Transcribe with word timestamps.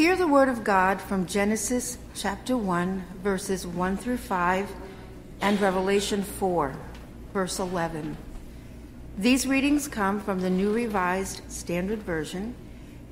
Hear 0.00 0.16
the 0.16 0.26
word 0.26 0.48
of 0.48 0.64
God 0.64 0.98
from 0.98 1.26
Genesis 1.26 1.98
chapter 2.14 2.56
1, 2.56 3.04
verses 3.22 3.66
1 3.66 3.98
through 3.98 4.16
5, 4.16 4.72
and 5.42 5.60
Revelation 5.60 6.22
4, 6.22 6.72
verse 7.34 7.58
11. 7.58 8.16
These 9.18 9.46
readings 9.46 9.88
come 9.88 10.18
from 10.18 10.40
the 10.40 10.48
New 10.48 10.72
Revised 10.72 11.42
Standard 11.52 11.98
Version, 11.98 12.54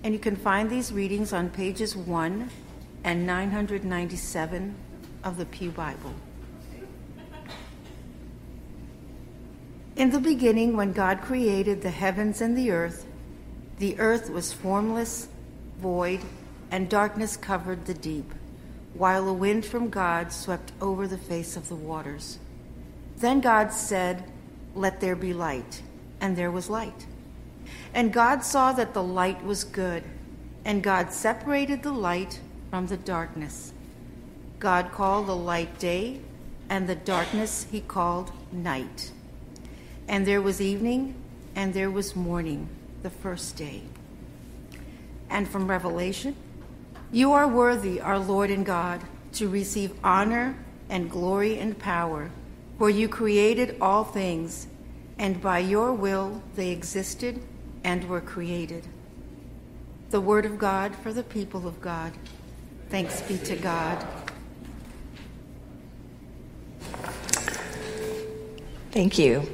and 0.03 0.15
you 0.15 0.19
can 0.19 0.35
find 0.35 0.71
these 0.71 0.91
readings 0.91 1.35
on 1.35 1.51
pages 1.51 1.95
1 1.95 2.49
and 3.05 3.27
997 3.27 4.75
of 5.25 5.37
the 5.37 5.45
Pew 5.45 5.71
Bible. 5.71 6.15
In 9.95 10.09
the 10.09 10.21
beginning, 10.21 10.75
when 10.75 10.95
God 10.95 11.21
created 11.21 11.83
the 11.83 11.91
heavens 11.91 12.41
and 12.41 12.57
the 12.57 12.71
earth, 12.71 13.05
the 13.77 14.01
earth 14.01 14.31
was 14.31 14.55
formless, 14.55 15.29
void, 15.83 16.21
and 16.71 16.89
darkness 16.89 17.37
covered 17.37 17.87
the 17.87 17.95
deep, 17.95 18.33
while 18.95 19.29
a 19.29 19.33
wind 19.33 19.65
from 19.65 19.89
God 19.91 20.33
swept 20.33 20.73
over 20.81 21.07
the 21.07 21.19
face 21.19 21.57
of 21.57 21.69
the 21.69 21.77
waters. 21.77 22.39
Then 23.17 23.41
God 23.41 23.73
said, 23.73 24.25
Let 24.75 25.01
there 25.01 25.17
be 25.17 25.33
light, 25.33 25.83
and 26.21 26.37
there 26.37 26.51
was 26.51 26.71
light. 26.71 27.07
And 27.95 28.13
God 28.13 28.45
saw 28.45 28.73
that 28.73 28.95
the 28.95 29.03
light 29.03 29.43
was 29.45 29.65
good, 29.65 30.05
and 30.65 30.83
God 30.83 31.13
separated 31.13 31.83
the 31.83 31.93
light 31.93 32.41
from 32.71 32.87
the 32.87 32.97
darkness. 32.97 33.73
God 34.59 34.93
called 34.93 35.27
the 35.27 35.37
light 35.37 35.79
day, 35.79 36.21
and 36.69 36.89
the 36.89 36.95
darkness 36.95 37.67
he 37.71 37.81
called 37.81 38.33
night. 38.53 39.13
And 40.07 40.27
there 40.27 40.43
was 40.43 40.61
evening, 40.61 41.15
and 41.55 41.73
there 41.75 41.91
was 41.91 42.15
morning, 42.15 42.69
the 43.03 43.11
first 43.11 43.57
day. 43.57 43.83
And 45.31 45.49
from 45.49 45.69
Revelation, 45.69 46.37
you 47.11 47.33
are 47.33 47.49
worthy, 47.49 48.01
our 48.01 48.19
Lord 48.19 48.51
and 48.51 48.67
God, 48.67 49.03
to 49.35 49.49
receive 49.49 49.93
honor 50.05 50.57
and 50.91 51.11
glory 51.11 51.59
and 51.59 51.79
power, 51.79 52.31
for 52.79 52.91
you 52.91 53.09
created 53.09 53.77
all 53.81 54.05
things, 54.05 54.67
and 55.19 55.41
by 55.41 55.59
your 55.59 55.93
will 55.93 56.43
they 56.55 56.71
existed 56.71 57.43
and 57.85 58.09
were 58.09 58.21
created. 58.21 58.87
The 60.11 60.21
word 60.21 60.47
of 60.47 60.59
God 60.59 60.95
for 60.97 61.13
the 61.13 61.23
people 61.23 61.67
of 61.67 61.81
God. 61.81 62.13
Thanks 62.89 63.21
be 63.23 63.39
to 63.39 63.57
God. 63.57 64.07
Thank 68.91 69.19
you. 69.19 69.49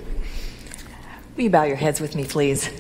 Will 1.37 1.45
you 1.45 1.51
bow 1.51 1.65
your 1.65 1.77
heads 1.77 2.01
with 2.01 2.15
me, 2.15 2.25
please? 2.25 2.71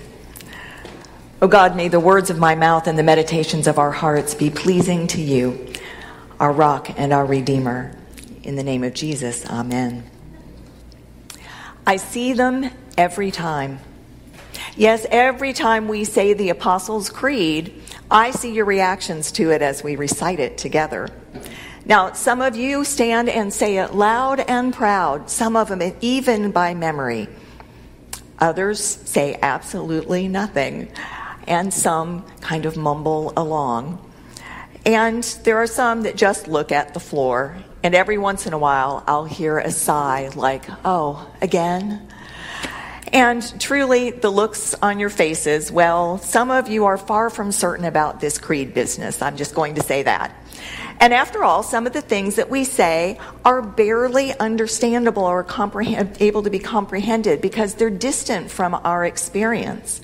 O 1.45 1.47
God, 1.47 1.77
may 1.77 1.89
the 1.89 2.01
words 2.01 2.31
of 2.31 2.39
my 2.39 2.55
mouth 2.55 2.87
and 2.87 2.99
the 2.99 3.03
meditations 3.03 3.67
of 3.67 3.79
our 3.79 3.91
hearts 3.91 4.35
be 4.35 4.49
pleasing 4.49 5.07
to 5.09 5.21
you, 5.21 5.75
our 6.41 6.51
rock 6.51 6.99
and 6.99 7.13
our 7.13 7.27
redeemer. 7.27 7.95
In 8.43 8.57
the 8.57 8.63
name 8.63 8.83
of 8.83 8.95
Jesus, 8.95 9.45
amen. 9.51 10.05
I 11.87 11.97
see 11.97 12.33
them 12.33 12.71
every 12.97 13.31
time. 13.31 13.81
Yes, 14.75 15.05
every 15.11 15.53
time 15.53 15.87
we 15.87 16.05
say 16.05 16.33
the 16.33 16.49
Apostles' 16.49 17.11
Creed, 17.11 17.79
I 18.11 18.31
see 18.31 18.55
your 18.55 18.65
reactions 18.65 19.31
to 19.33 19.51
it 19.51 19.61
as 19.61 19.85
we 19.85 19.97
recite 19.97 20.41
it 20.41 20.57
together. 20.57 21.11
Now, 21.85 22.15
some 22.15 22.41
of 22.41 22.57
you 22.57 22.85
stand 22.85 23.29
and 23.29 23.53
say 23.53 23.77
it 23.77 23.93
loud 23.93 24.41
and 24.41 24.73
proud, 24.73 25.29
some 25.29 25.57
of 25.57 25.69
them 25.69 25.95
even 26.01 26.53
by 26.53 26.73
memory. 26.73 27.29
Others 28.39 28.81
say 28.83 29.39
absolutely 29.43 30.27
nothing, 30.27 30.89
and 31.47 31.73
some 31.73 32.25
kind 32.41 32.67
of 32.67 32.77
mumble 32.77 33.33
along. 33.37 33.99
And 34.87 35.23
there 35.45 35.57
are 35.59 35.67
some 35.67 36.03
that 36.03 36.17
just 36.17 36.47
look 36.47 36.71
at 36.71 36.93
the 36.95 37.01
floor, 37.01 37.57
and 37.83 37.95
every 37.95 38.19
once 38.19 38.47
in 38.47 38.53
a 38.53 38.59
while 38.59 39.03
I'll 39.07 39.25
hear 39.25 39.59
a 39.59 39.71
sigh 39.71 40.31
like, 40.35 40.65
oh, 40.85 41.31
again? 41.41 42.09
And 43.13 43.61
truly, 43.61 44.11
the 44.11 44.31
looks 44.31 44.75
on 44.75 44.99
your 44.99 45.09
faces, 45.09 45.71
well, 45.71 46.19
some 46.19 46.51
of 46.51 46.69
you 46.69 46.87
are 46.87 46.99
far 46.99 47.31
from 47.31 47.53
certain 47.53 47.85
about 47.85 48.21
this 48.21 48.39
creed 48.39 48.75
business. 48.75 49.23
I'm 49.23 49.37
just 49.37 49.55
going 49.55 49.77
to 49.77 49.83
say 49.83 50.03
that. 50.03 50.35
And 51.01 51.15
after 51.15 51.45
all, 51.45 51.63
some 51.63 51.87
of 51.87 51.93
the 51.93 52.01
things 52.01 52.37
that 52.37 52.51
we 52.51 52.65
say 52.65 53.19
are 53.45 53.63
barely 53.63 54.37
understandable 54.39 55.25
or 55.25 55.45
comprehend, 55.45 56.17
able 56.21 56.43
to 56.43 56.51
be 56.51 56.59
comprehended 56.59 57.41
because 57.41 57.75
they're 57.75 57.91
distant 57.91 58.51
from 58.51 58.75
our 58.75 59.05
experience. 59.05 60.01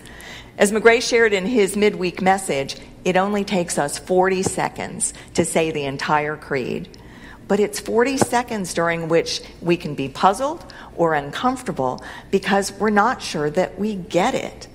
As 0.60 0.72
McGray 0.72 1.00
shared 1.00 1.32
in 1.32 1.46
his 1.46 1.74
midweek 1.74 2.20
message, 2.20 2.76
it 3.02 3.16
only 3.16 3.44
takes 3.44 3.78
us 3.78 3.98
40 3.98 4.42
seconds 4.42 5.14
to 5.32 5.42
say 5.46 5.70
the 5.70 5.86
entire 5.86 6.36
creed. 6.36 6.98
But 7.48 7.60
it's 7.60 7.80
40 7.80 8.18
seconds 8.18 8.74
during 8.74 9.08
which 9.08 9.40
we 9.62 9.78
can 9.78 9.94
be 9.94 10.10
puzzled 10.10 10.62
or 10.96 11.14
uncomfortable 11.14 12.04
because 12.30 12.72
we're 12.72 12.90
not 12.90 13.22
sure 13.22 13.48
that 13.48 13.78
we 13.78 13.94
get 13.94 14.34
it. 14.34 14.68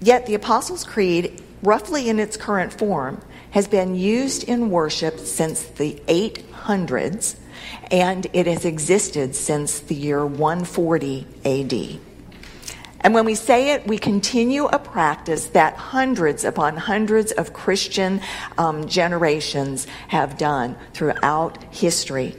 Yet 0.00 0.24
the 0.24 0.32
Apostles' 0.32 0.84
Creed, 0.84 1.42
roughly 1.62 2.08
in 2.08 2.18
its 2.18 2.38
current 2.38 2.72
form, 2.72 3.20
has 3.50 3.68
been 3.68 3.94
used 3.94 4.44
in 4.44 4.70
worship 4.70 5.18
since 5.18 5.64
the 5.64 6.00
800s, 6.08 7.36
and 7.90 8.26
it 8.32 8.46
has 8.46 8.64
existed 8.64 9.34
since 9.34 9.80
the 9.80 9.94
year 9.94 10.24
140 10.24 11.26
AD. 11.44 12.00
And 13.00 13.14
when 13.14 13.24
we 13.24 13.34
say 13.34 13.72
it, 13.72 13.86
we 13.86 13.98
continue 13.98 14.66
a 14.66 14.78
practice 14.78 15.46
that 15.48 15.76
hundreds 15.76 16.44
upon 16.44 16.76
hundreds 16.76 17.32
of 17.32 17.52
Christian 17.52 18.20
um, 18.58 18.88
generations 18.88 19.86
have 20.08 20.38
done 20.38 20.76
throughout 20.92 21.62
history. 21.72 22.34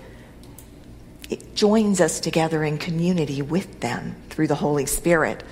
It 1.29 1.55
joins 1.55 2.01
us 2.01 2.19
together 2.19 2.63
in 2.63 2.77
community 2.77 3.41
with 3.41 3.79
them 3.81 4.15
through 4.29 4.47
the 4.47 4.55
Holy 4.55 4.85
Spirit. 4.85 5.43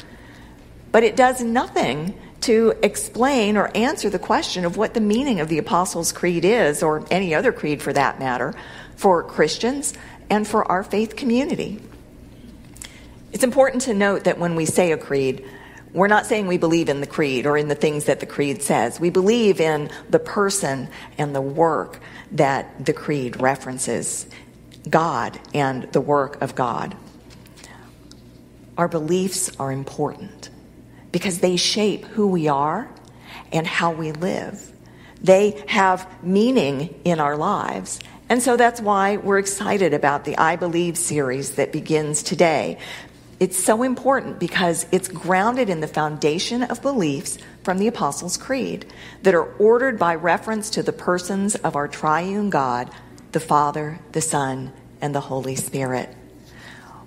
But 0.92 1.04
it 1.04 1.16
does 1.16 1.42
nothing 1.42 2.18
to 2.42 2.74
explain 2.84 3.58
or 3.58 3.76
answer 3.76 4.10
the 4.10 4.20
question 4.20 4.66
of 4.66 4.78
what 4.78 4.94
the 4.94 5.02
meaning 5.02 5.40
of 5.40 5.50
the 5.50 5.58
Apostles' 5.58 6.12
Creed 6.12 6.46
is, 6.46 6.84
or 6.84 7.06
any 7.10 7.34
other 7.34 7.52
creed 7.52 7.82
for 7.82 7.92
that 7.92 8.20
matter, 8.20 8.54
for 8.96 9.24
Christians 9.24 9.94
and 10.30 10.48
for 10.48 10.64
our 10.72 10.84
faith 10.84 11.16
community. 11.16 11.82
It's 13.36 13.44
important 13.44 13.82
to 13.82 13.94
note 13.94 14.24
that 14.24 14.40
when 14.40 14.56
we 14.56 14.64
say 14.64 14.94
a 14.94 14.98
creed, 14.98 15.46
we're 15.92 16.08
not 16.08 16.26
saying 16.26 16.48
we 16.48 16.58
believe 16.58 16.88
in 16.88 17.02
the 17.02 17.06
creed 17.06 17.46
or 17.46 17.58
in 17.58 17.68
the 17.68 17.76
things 17.76 18.06
that 18.06 18.22
the 18.22 18.26
creed 18.26 18.62
says. 18.62 18.98
We 18.98 19.10
believe 19.10 19.60
in 19.60 19.90
the 20.10 20.20
person 20.20 20.88
and 21.18 21.36
the 21.36 21.42
work 21.42 22.00
that 22.32 22.86
the 22.86 22.94
creed 22.94 23.42
references 23.42 24.26
God 24.90 25.38
and 25.54 25.84
the 25.92 26.00
work 26.00 26.42
of 26.42 26.56
God. 26.56 26.96
Our 28.78 28.88
beliefs 28.88 29.52
are 29.60 29.70
important 29.70 30.50
because 31.12 31.40
they 31.40 31.58
shape 31.58 32.06
who 32.06 32.28
we 32.28 32.48
are 32.48 32.90
and 33.52 33.68
how 33.68 33.92
we 33.92 34.14
live. 34.14 34.72
They 35.22 35.62
have 35.68 36.08
meaning 36.24 37.02
in 37.04 37.20
our 37.20 37.36
lives. 37.36 38.00
And 38.30 38.42
so 38.42 38.56
that's 38.56 38.80
why 38.80 39.18
we're 39.18 39.40
excited 39.40 39.94
about 39.94 40.24
the 40.24 40.38
I 40.38 40.56
Believe 40.56 40.98
series 40.98 41.56
that 41.56 41.74
begins 41.74 42.24
today. 42.24 42.78
It's 43.38 43.62
so 43.62 43.84
important 43.84 44.40
because 44.40 44.86
it's 44.94 45.10
grounded 45.10 45.70
in 45.70 45.82
the 45.82 45.88
foundation 45.88 46.64
of 46.64 46.82
beliefs 46.82 47.38
from 47.64 47.80
the 47.80 47.88
Apostles' 47.88 48.38
Creed 48.38 48.86
that 49.24 49.36
are 49.36 49.54
ordered 49.56 50.00
by 50.00 50.16
reference 50.16 50.70
to 50.72 50.84
the 50.84 50.94
persons 50.94 51.56
of 51.56 51.76
our 51.76 51.88
triune 51.90 52.50
God, 52.50 52.90
the 53.34 53.42
Father, 53.42 54.00
the 54.14 54.22
Son, 54.22 54.72
and 55.02 55.14
the 55.14 55.20
Holy 55.20 55.56
Spirit. 55.56 56.16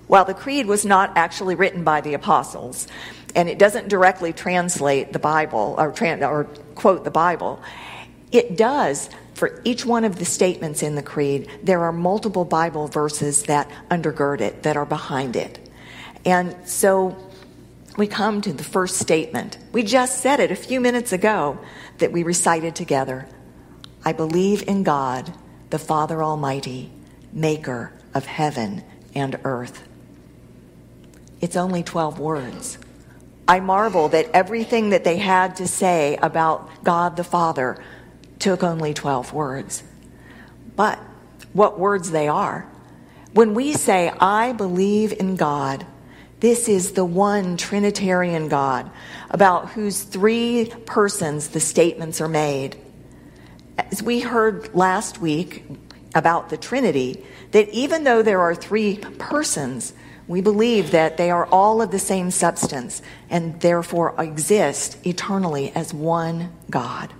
While 0.05 0.25
the 0.25 0.35
Creed 0.35 0.67
was 0.67 0.85
not 0.85 1.13
actually 1.15 1.55
written 1.55 1.83
by 1.83 2.01
the 2.01 2.13
apostles, 2.13 2.87
and 3.35 3.49
it 3.49 3.57
doesn't 3.57 3.89
directly 3.89 4.31
translate 4.31 5.13
the 5.13 5.19
Bible 5.19 5.75
or, 5.77 5.93
or 6.23 6.43
quote 6.75 7.03
the 7.03 7.11
Bible, 7.11 7.59
it 8.31 8.55
does 8.55 9.09
for 9.33 9.61
each 9.63 9.85
one 9.85 10.03
of 10.03 10.19
the 10.19 10.25
statements 10.25 10.83
in 10.83 10.95
the 10.95 11.01
Creed, 11.01 11.49
there 11.63 11.81
are 11.81 11.93
multiple 11.93 12.45
Bible 12.45 12.87
verses 12.87 13.43
that 13.43 13.71
undergird 13.89 14.41
it, 14.41 14.63
that 14.63 14.77
are 14.77 14.85
behind 14.85 15.35
it. 15.35 15.68
And 16.25 16.55
so 16.65 17.17
we 17.97 18.07
come 18.07 18.41
to 18.41 18.53
the 18.53 18.63
first 18.63 18.97
statement. 18.97 19.57
We 19.71 19.83
just 19.83 20.19
said 20.21 20.39
it 20.39 20.51
a 20.51 20.55
few 20.55 20.79
minutes 20.79 21.11
ago 21.11 21.59
that 21.97 22.11
we 22.11 22.23
recited 22.23 22.75
together 22.75 23.27
I 24.05 24.13
believe 24.13 24.65
in 24.65 24.83
God, 24.83 25.33
the 25.71 25.77
Father 25.77 26.23
Almighty, 26.23 26.89
maker 27.33 27.91
of 28.13 28.25
heaven 28.25 28.81
and 29.13 29.37
earth. 29.43 29.83
It's 31.41 31.57
only 31.57 31.83
12 31.83 32.17
words. 32.17 32.77
I 33.45 33.59
marvel 33.59 34.07
that 34.09 34.29
everything 34.33 34.91
that 34.91 35.03
they 35.03 35.17
had 35.17 35.57
to 35.57 35.67
say 35.67 36.17
about 36.21 36.83
God 36.83 37.17
the 37.17 37.23
Father 37.25 37.83
took 38.39 38.63
only 38.63 38.93
12 38.93 39.33
words. 39.33 39.83
But 40.75 40.97
what 41.51 41.79
words 41.79 42.11
they 42.11 42.27
are. 42.27 42.67
When 43.33 43.53
we 43.53 43.73
say, 43.73 44.09
I 44.19 44.53
believe 44.53 45.13
in 45.13 45.35
God, 45.35 45.85
this 46.39 46.69
is 46.69 46.93
the 46.93 47.05
one 47.05 47.57
Trinitarian 47.57 48.47
God 48.47 48.89
about 49.29 49.69
whose 49.69 50.03
three 50.03 50.71
persons 50.85 51.49
the 51.49 51.59
statements 51.59 52.21
are 52.21 52.29
made. 52.29 52.77
as 53.77 54.03
we 54.03 54.19
heard 54.19 54.73
last 54.75 55.21
week 55.21 55.63
about 56.15 56.49
the 56.49 56.57
Trinity, 56.57 57.25
that 57.51 57.69
even 57.69 58.03
though 58.03 58.21
there 58.21 58.41
are 58.41 58.55
three 58.55 58.97
persons, 58.97 59.93
we 60.27 60.41
believe 60.41 60.91
that 60.91 61.17
they 61.17 61.31
are 61.31 61.45
all 61.47 61.81
of 61.81 61.91
the 61.91 61.99
same 61.99 62.29
substance 62.29 63.01
and 63.29 63.59
therefore 63.61 64.13
exist 64.19 64.97
eternally 65.05 65.71
as 65.73 65.93
one 65.93 66.51
God. 66.69 67.11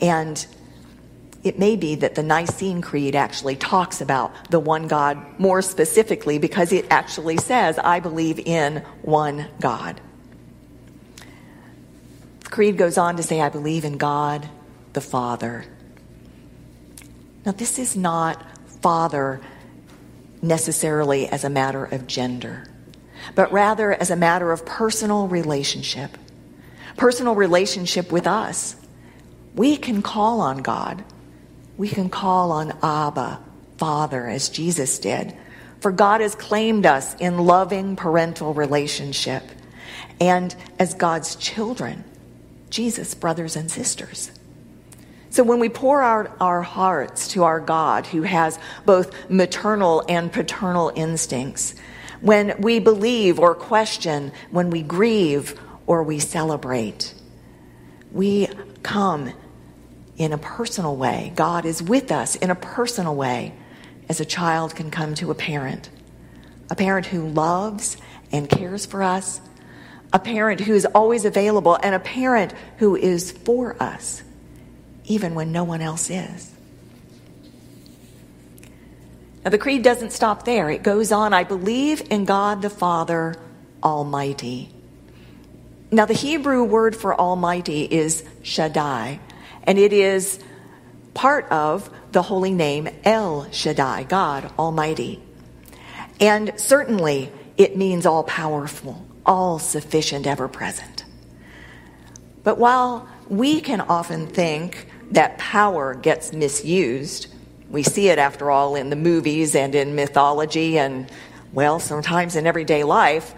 And 0.00 0.44
it 1.42 1.58
may 1.58 1.76
be 1.76 1.94
that 1.96 2.14
the 2.14 2.22
Nicene 2.22 2.82
Creed 2.82 3.16
actually 3.16 3.56
talks 3.56 4.00
about 4.00 4.50
the 4.50 4.60
one 4.60 4.88
God 4.88 5.38
more 5.38 5.62
specifically 5.62 6.38
because 6.38 6.70
it 6.72 6.86
actually 6.90 7.38
says, 7.38 7.78
I 7.78 8.00
believe 8.00 8.38
in 8.38 8.84
one 9.02 9.48
God. 9.58 10.00
The 12.40 12.50
Creed 12.50 12.76
goes 12.76 12.98
on 12.98 13.16
to 13.16 13.22
say, 13.22 13.40
I 13.40 13.48
believe 13.48 13.84
in 13.84 13.96
God 13.96 14.48
the 14.92 15.00
Father. 15.00 15.64
Now, 17.46 17.52
this 17.52 17.78
is 17.78 17.96
not 17.96 18.44
Father 18.82 19.40
necessarily 20.42 21.26
as 21.26 21.44
a 21.44 21.50
matter 21.50 21.84
of 21.86 22.06
gender, 22.06 22.66
but 23.34 23.50
rather 23.50 23.92
as 23.92 24.10
a 24.10 24.16
matter 24.16 24.52
of 24.52 24.66
personal 24.66 25.26
relationship. 25.26 26.18
Personal 26.98 27.34
relationship 27.34 28.12
with 28.12 28.26
us. 28.26 28.76
We 29.54 29.78
can 29.78 30.02
call 30.02 30.42
on 30.42 30.58
God 30.58 31.02
we 31.80 31.88
can 31.88 32.10
call 32.10 32.52
on 32.52 32.76
Abba, 32.82 33.40
Father, 33.78 34.28
as 34.28 34.50
Jesus 34.50 34.98
did. 34.98 35.34
For 35.80 35.90
God 35.90 36.20
has 36.20 36.34
claimed 36.34 36.84
us 36.84 37.14
in 37.14 37.38
loving 37.38 37.96
parental 37.96 38.52
relationship 38.52 39.42
and 40.20 40.54
as 40.78 40.92
God's 40.92 41.36
children, 41.36 42.04
Jesus' 42.68 43.14
brothers 43.14 43.56
and 43.56 43.70
sisters. 43.70 44.30
So 45.30 45.42
when 45.42 45.58
we 45.58 45.70
pour 45.70 46.02
out 46.02 46.36
our 46.38 46.60
hearts 46.60 47.28
to 47.28 47.44
our 47.44 47.60
God, 47.60 48.04
who 48.04 48.24
has 48.24 48.58
both 48.84 49.30
maternal 49.30 50.04
and 50.06 50.30
paternal 50.30 50.92
instincts, 50.94 51.74
when 52.20 52.60
we 52.60 52.78
believe 52.78 53.38
or 53.38 53.54
question, 53.54 54.32
when 54.50 54.68
we 54.68 54.82
grieve 54.82 55.58
or 55.86 56.02
we 56.02 56.18
celebrate, 56.18 57.14
we 58.12 58.48
come 58.82 59.32
in 60.20 60.34
a 60.34 60.38
personal 60.38 60.94
way. 60.94 61.32
God 61.34 61.64
is 61.64 61.82
with 61.82 62.12
us 62.12 62.36
in 62.36 62.50
a 62.50 62.54
personal 62.54 63.16
way 63.16 63.54
as 64.06 64.20
a 64.20 64.24
child 64.26 64.76
can 64.76 64.90
come 64.90 65.14
to 65.14 65.30
a 65.30 65.34
parent. 65.34 65.88
A 66.68 66.76
parent 66.76 67.06
who 67.06 67.26
loves 67.26 67.96
and 68.30 68.46
cares 68.46 68.84
for 68.84 69.02
us, 69.02 69.40
a 70.12 70.18
parent 70.18 70.60
who 70.60 70.74
is 70.74 70.84
always 70.84 71.24
available, 71.24 71.78
and 71.82 71.94
a 71.94 71.98
parent 71.98 72.52
who 72.76 72.96
is 72.96 73.32
for 73.32 73.82
us, 73.82 74.22
even 75.06 75.34
when 75.34 75.52
no 75.52 75.64
one 75.64 75.80
else 75.80 76.10
is. 76.10 76.52
Now, 79.42 79.50
the 79.50 79.58
creed 79.58 79.82
doesn't 79.82 80.12
stop 80.12 80.44
there. 80.44 80.68
It 80.68 80.82
goes 80.82 81.12
on 81.12 81.32
I 81.32 81.44
believe 81.44 82.02
in 82.10 82.26
God 82.26 82.60
the 82.60 82.68
Father 82.68 83.36
Almighty. 83.82 84.68
Now, 85.90 86.04
the 86.04 86.12
Hebrew 86.12 86.62
word 86.62 86.94
for 86.94 87.18
Almighty 87.18 87.84
is 87.84 88.22
Shaddai, 88.42 89.18
and 89.64 89.78
it 89.78 89.92
is 89.92 90.38
part 91.14 91.46
of 91.50 91.90
the 92.12 92.22
holy 92.22 92.52
name 92.52 92.88
El 93.04 93.50
Shaddai, 93.50 94.04
God 94.04 94.50
Almighty. 94.58 95.22
And 96.18 96.52
certainly 96.56 97.30
it 97.56 97.76
means 97.76 98.06
all 98.06 98.24
powerful, 98.24 99.06
all 99.24 99.58
sufficient, 99.58 100.26
ever 100.26 100.48
present. 100.48 101.04
But 102.42 102.58
while 102.58 103.08
we 103.28 103.60
can 103.60 103.80
often 103.80 104.26
think 104.26 104.86
that 105.12 105.38
power 105.38 105.94
gets 105.94 106.32
misused, 106.32 107.26
we 107.68 107.82
see 107.82 108.08
it 108.08 108.18
after 108.18 108.50
all 108.50 108.74
in 108.76 108.90
the 108.90 108.96
movies 108.96 109.54
and 109.54 109.74
in 109.74 109.94
mythology 109.94 110.78
and, 110.78 111.10
well, 111.52 111.80
sometimes 111.80 112.36
in 112.36 112.46
everyday 112.46 112.82
life. 112.82 113.34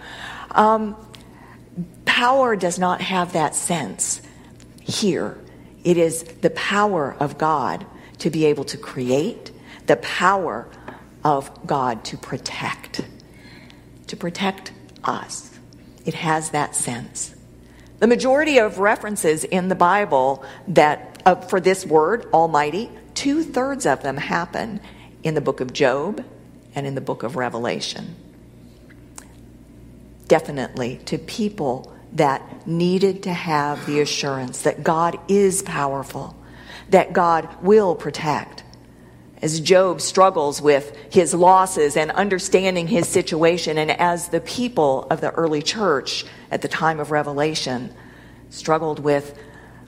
Um, 0.51 0.95
power 2.05 2.55
does 2.55 2.79
not 2.79 3.01
have 3.01 3.33
that 3.33 3.55
sense 3.55 4.21
here 4.81 5.37
it 5.83 5.97
is 5.97 6.23
the 6.23 6.49
power 6.51 7.15
of 7.19 7.37
God 7.37 7.85
to 8.19 8.29
be 8.29 8.45
able 8.45 8.63
to 8.65 8.77
create, 8.77 9.51
the 9.87 9.97
power 9.97 10.67
of 11.23 11.67
God 11.67 12.03
to 12.05 12.17
protect, 12.17 13.01
to 14.07 14.15
protect 14.15 14.71
us. 15.03 15.57
It 16.05 16.13
has 16.13 16.51
that 16.51 16.75
sense. 16.75 17.35
The 17.99 18.07
majority 18.07 18.59
of 18.59 18.79
references 18.79 19.43
in 19.43 19.69
the 19.69 19.75
Bible 19.75 20.43
that 20.67 21.21
uh, 21.25 21.35
for 21.35 21.61
this 21.61 21.85
word, 21.85 22.27
Almighty, 22.33 22.89
two 23.13 23.43
thirds 23.43 23.85
of 23.85 24.03
them 24.03 24.17
happen 24.17 24.81
in 25.23 25.35
the 25.35 25.41
book 25.41 25.61
of 25.61 25.71
Job 25.71 26.23
and 26.75 26.85
in 26.85 26.95
the 26.95 27.01
book 27.01 27.23
of 27.23 27.35
Revelation. 27.35 28.15
Definitely 30.27 30.97
to 31.05 31.17
people 31.17 31.92
that 32.13 32.67
needed 32.67 33.23
to 33.23 33.33
have 33.33 33.85
the 33.85 33.99
assurance 33.99 34.61
that 34.63 34.83
God 34.83 35.19
is 35.27 35.61
powerful, 35.61 36.35
that 36.89 37.13
God 37.13 37.49
will 37.61 37.95
protect. 37.95 38.63
As 39.41 39.59
Job 39.59 39.99
struggles 39.99 40.61
with 40.61 40.95
his 41.11 41.33
losses 41.33 41.97
and 41.97 42.11
understanding 42.11 42.87
his 42.87 43.09
situation, 43.09 43.77
and 43.77 43.91
as 43.91 44.29
the 44.29 44.39
people 44.39 45.07
of 45.09 45.19
the 45.19 45.31
early 45.31 45.61
church 45.61 46.23
at 46.49 46.61
the 46.61 46.67
time 46.67 46.99
of 46.99 47.11
Revelation 47.11 47.93
struggled 48.49 48.99
with 48.99 49.37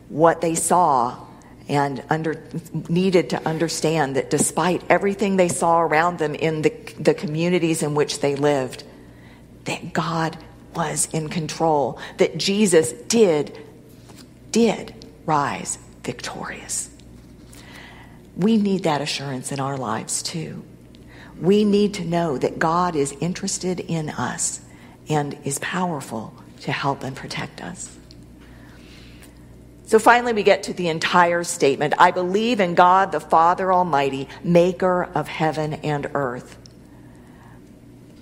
what 0.10 0.42
they 0.42 0.56
saw 0.56 1.26
and 1.68 2.04
under, 2.10 2.44
needed 2.90 3.30
to 3.32 3.48
understand 3.48 4.16
that 4.18 4.30
despite 4.30 4.84
everything 4.90 5.38
they 5.38 5.48
saw 5.48 5.80
around 5.82 6.20
them 6.20 6.36
in 6.36 6.62
the, 6.62 6.70
the 7.00 7.14
communities 7.14 7.82
in 7.82 7.96
which 7.96 8.20
they 8.20 8.36
lived, 8.36 8.84
that 9.64 9.94
God 9.94 10.38
was 10.76 11.08
in 11.14 11.30
control, 11.30 12.00
that 12.18 12.38
Jesus 12.38 12.92
did, 12.92 13.58
did 14.52 14.94
rise 15.26 15.78
victorious. 16.04 16.90
We 18.36 18.58
need 18.58 18.84
that 18.84 19.02
assurance 19.02 19.52
in 19.52 19.60
our 19.60 19.78
lives 19.78 20.22
too. 20.22 20.64
We 21.40 21.64
need 21.64 21.96
to 21.96 22.06
know 22.06 22.38
that 22.38 22.60
God 22.60 22.96
is 22.96 23.12
interested 23.20 23.80
in 23.80 24.10
us 24.10 24.62
and 25.10 25.38
is 25.44 25.60
powerful 25.60 26.34
to 26.62 26.72
help 26.72 27.04
and 27.04 27.16
protect 27.16 27.62
us. 27.62 27.96
So 29.88 30.00
finally, 30.00 30.34
we 30.34 30.44
get 30.44 30.64
to 30.64 30.74
the 30.74 30.88
entire 30.88 31.44
statement 31.44 31.94
I 32.00 32.12
believe 32.12 32.60
in 32.60 32.74
God 32.74 33.12
the 33.12 33.20
Father 33.20 33.72
Almighty, 33.72 34.28
maker 34.44 35.04
of 35.04 35.28
heaven 35.28 35.74
and 35.76 36.10
earth. 36.16 36.58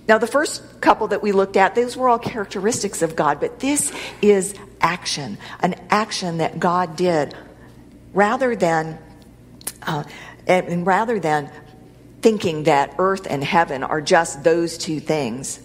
Now, 0.06 0.18
the 0.18 0.26
first 0.26 0.80
couple 0.80 1.08
that 1.08 1.22
we 1.22 1.32
looked 1.32 1.56
at, 1.56 1.74
those 1.74 1.96
were 1.96 2.08
all 2.08 2.18
characteristics 2.18 3.00
of 3.00 3.16
God, 3.16 3.40
but 3.40 3.60
this 3.60 3.90
is 4.20 4.54
action, 4.80 5.38
an 5.60 5.74
action 5.88 6.38
that 6.38 6.60
God 6.60 6.96
did 6.96 7.34
rather 8.12 8.54
than, 8.54 8.98
uh, 9.82 10.04
and 10.46 10.86
rather 10.86 11.18
than 11.18 11.50
thinking 12.20 12.64
that 12.64 12.94
earth 12.98 13.26
and 13.28 13.42
heaven 13.42 13.82
are 13.82 14.00
just 14.00 14.44
those 14.44 14.78
two 14.78 15.00
things. 15.00 15.60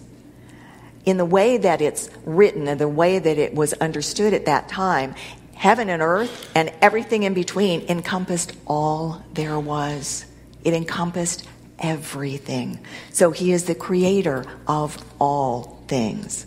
In 1.04 1.16
the 1.16 1.24
way 1.24 1.56
that 1.56 1.80
it's 1.80 2.10
written 2.24 2.68
and 2.68 2.80
the 2.80 2.88
way 2.88 3.18
that 3.18 3.38
it 3.38 3.54
was 3.54 3.72
understood 3.74 4.34
at 4.34 4.46
that 4.46 4.68
time, 4.68 5.14
heaven 5.54 5.88
and 5.90 6.02
earth 6.02 6.50
and 6.54 6.72
everything 6.80 7.22
in 7.22 7.34
between 7.34 7.82
encompassed 7.88 8.52
all 8.66 9.22
there 9.32 9.58
was. 9.58 10.24
It 10.64 10.74
encompassed 10.74 11.46
everything. 11.80 12.80
So 13.12 13.30
he 13.30 13.52
is 13.52 13.64
the 13.64 13.74
creator 13.74 14.44
of 14.66 14.96
all 15.18 15.82
things. 15.88 16.46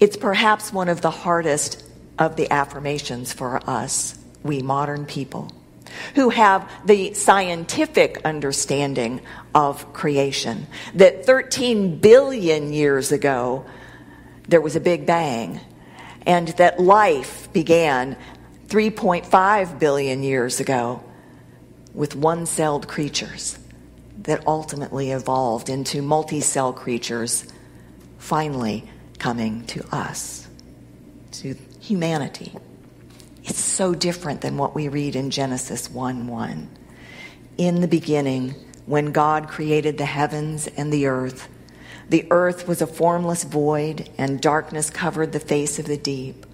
It's 0.00 0.16
perhaps 0.16 0.72
one 0.72 0.88
of 0.88 1.00
the 1.00 1.10
hardest 1.10 1.82
of 2.18 2.36
the 2.36 2.50
affirmations 2.50 3.32
for 3.32 3.58
us, 3.68 4.18
we 4.42 4.62
modern 4.62 5.06
people, 5.06 5.52
who 6.14 6.30
have 6.30 6.70
the 6.84 7.14
scientific 7.14 8.20
understanding 8.24 9.20
of 9.54 9.92
creation 9.92 10.66
that 10.94 11.24
13 11.24 11.98
billion 11.98 12.72
years 12.72 13.12
ago 13.12 13.64
there 14.48 14.60
was 14.60 14.76
a 14.76 14.80
big 14.80 15.06
bang 15.06 15.60
and 16.26 16.48
that 16.48 16.80
life 16.80 17.52
began 17.52 18.16
3.5 18.68 19.78
billion 19.78 20.22
years 20.22 20.60
ago 20.60 21.02
with 21.94 22.14
one 22.14 22.46
celled 22.46 22.86
creatures 22.86 23.58
that 24.22 24.46
ultimately 24.46 25.10
evolved 25.10 25.68
into 25.68 26.02
multi 26.02 26.40
cell 26.40 26.72
creatures, 26.72 27.46
finally 28.18 28.88
coming 29.18 29.64
to 29.66 29.84
us, 29.94 30.46
to 31.32 31.54
humanity. 31.80 32.52
It's 33.44 33.60
so 33.60 33.94
different 33.94 34.40
than 34.40 34.56
what 34.56 34.74
we 34.74 34.88
read 34.88 35.14
in 35.16 35.30
Genesis 35.30 35.90
1 35.90 36.26
1. 36.26 36.68
In 37.58 37.80
the 37.80 37.88
beginning, 37.88 38.54
when 38.86 39.12
God 39.12 39.48
created 39.48 39.98
the 39.98 40.04
heavens 40.04 40.66
and 40.66 40.92
the 40.92 41.06
earth, 41.06 41.48
the 42.08 42.26
earth 42.30 42.68
was 42.68 42.80
a 42.80 42.86
formless 42.86 43.44
void, 43.44 44.08
and 44.16 44.40
darkness 44.40 44.90
covered 44.90 45.32
the 45.32 45.40
face 45.40 45.78
of 45.78 45.86
the 45.86 45.96
deep, 45.96 46.46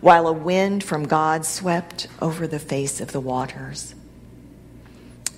while 0.00 0.26
a 0.26 0.32
wind 0.32 0.84
from 0.84 1.08
God 1.08 1.46
swept 1.46 2.08
over 2.20 2.46
the 2.46 2.58
face 2.58 3.00
of 3.00 3.12
the 3.12 3.20
waters. 3.20 3.94